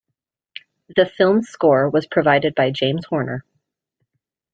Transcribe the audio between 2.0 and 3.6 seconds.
provided by James Horner.